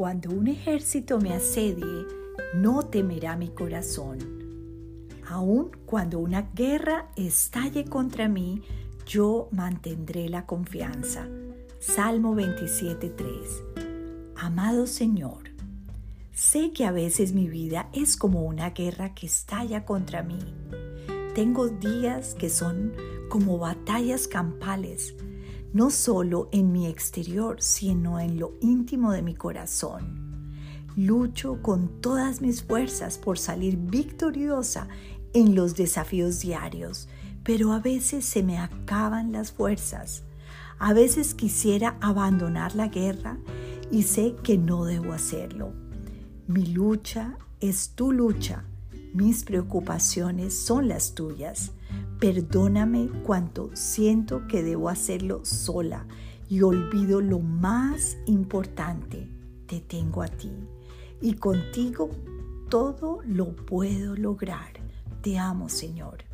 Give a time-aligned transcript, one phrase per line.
[0.00, 2.06] Cuando un ejército me asedie,
[2.54, 4.16] no temerá mi corazón.
[5.28, 8.62] Aun cuando una guerra estalle contra mí,
[9.04, 11.28] yo mantendré la confianza.
[11.80, 15.50] Salmo 27.3 Amado Señor,
[16.32, 20.38] sé que a veces mi vida es como una guerra que estalla contra mí.
[21.34, 22.94] Tengo días que son
[23.28, 25.14] como batallas campales,
[25.72, 30.54] no solo en mi exterior, sino en lo íntimo de mi corazón.
[30.96, 34.88] Lucho con todas mis fuerzas por salir victoriosa
[35.32, 37.08] en los desafíos diarios,
[37.44, 40.24] pero a veces se me acaban las fuerzas.
[40.78, 43.38] A veces quisiera abandonar la guerra
[43.90, 45.72] y sé que no debo hacerlo.
[46.46, 48.64] Mi lucha es tu lucha,
[49.12, 51.72] mis preocupaciones son las tuyas.
[52.18, 56.06] Perdóname cuanto siento que debo hacerlo sola
[56.48, 59.28] y olvido lo más importante.
[59.66, 60.52] Te tengo a ti
[61.20, 62.10] y contigo
[62.68, 64.72] todo lo puedo lograr.
[65.22, 66.24] Te amo, Señor.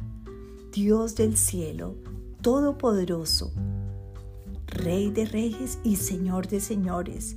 [0.72, 1.94] Dios del cielo,
[2.42, 3.52] Todopoderoso,
[4.66, 7.36] Rey de reyes y Señor de señores,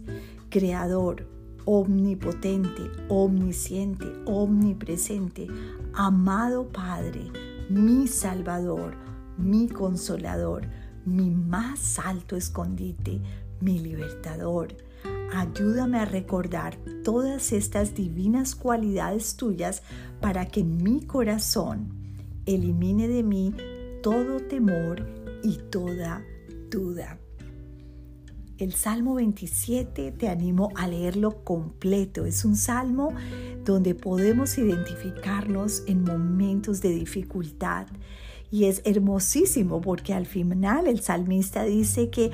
[0.50, 1.26] Creador,
[1.66, 5.48] omnipotente, omnisciente, omnipresente,
[5.94, 7.32] amado Padre,
[7.70, 8.96] mi Salvador,
[9.38, 10.68] mi Consolador,
[11.06, 13.22] mi más alto escondite,
[13.62, 14.76] mi libertador.
[15.34, 19.84] Ayúdame a recordar todas estas divinas cualidades tuyas
[20.20, 21.90] para que mi corazón
[22.46, 23.54] elimine de mí
[24.02, 25.06] todo temor
[25.44, 26.24] y toda
[26.70, 27.20] duda.
[28.60, 32.26] El Salmo 27 te animo a leerlo completo.
[32.26, 33.14] Es un salmo
[33.64, 37.88] donde podemos identificarnos en momentos de dificultad.
[38.52, 42.32] Y es hermosísimo porque al final el salmista dice que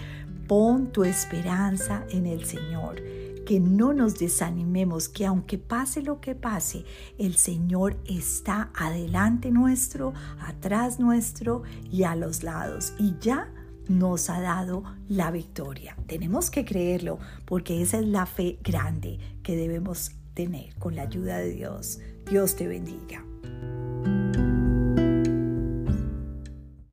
[0.47, 3.03] pon tu esperanza en el Señor,
[3.45, 6.85] que no nos desanimemos, que aunque pase lo que pase,
[7.19, 12.93] el Señor está adelante nuestro, atrás nuestro y a los lados.
[12.97, 13.47] Y ya
[13.87, 15.95] nos ha dado la victoria.
[16.07, 21.37] Tenemos que creerlo porque esa es la fe grande que debemos tener con la ayuda
[21.37, 21.99] de Dios.
[22.29, 23.23] Dios te bendiga.